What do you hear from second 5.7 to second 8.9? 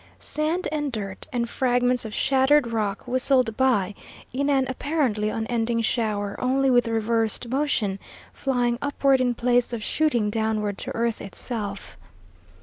shower, only with reversed motion, flying